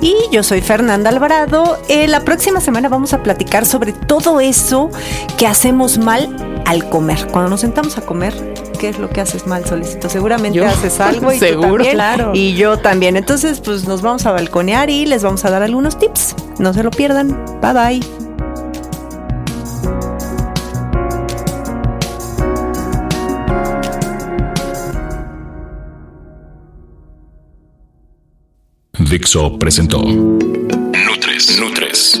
Y 0.00 0.14
yo 0.32 0.42
soy 0.42 0.62
Fernanda 0.62 1.10
Alvarado. 1.10 1.76
Eh, 1.88 2.08
la 2.08 2.20
próxima 2.20 2.62
semana 2.62 2.88
vamos 2.88 3.12
a 3.12 3.22
platicar 3.22 3.66
sobre 3.66 3.92
todo 3.92 4.40
eso 4.40 4.88
que 5.36 5.46
hacemos 5.46 5.98
mal 5.98 6.49
al 6.70 6.88
comer. 6.88 7.26
Cuando 7.32 7.50
nos 7.50 7.60
sentamos 7.60 7.98
a 7.98 8.02
comer, 8.02 8.32
¿qué 8.78 8.88
es 8.88 8.98
lo 8.98 9.10
que 9.10 9.20
haces 9.20 9.46
mal, 9.46 9.64
Solicito? 9.66 10.08
Seguramente 10.08 10.64
haces 10.64 11.00
algo 11.00 11.32
y 11.32 11.38
Seguro, 11.40 11.84
claro. 11.84 12.30
Y 12.32 12.54
yo 12.54 12.78
también. 12.78 13.16
Entonces, 13.16 13.60
pues 13.60 13.88
nos 13.88 14.02
vamos 14.02 14.24
a 14.26 14.30
balconear 14.30 14.88
y 14.88 15.04
les 15.04 15.24
vamos 15.24 15.44
a 15.44 15.50
dar 15.50 15.62
algunos 15.64 15.98
tips. 15.98 16.36
No 16.60 16.72
se 16.72 16.84
lo 16.84 16.92
pierdan. 16.92 17.36
Bye 17.60 17.72
bye. 17.72 18.00
Dixo 29.10 29.58
presentó 29.58 30.00
Nutres. 30.02 31.58
Nutres. 31.58 32.20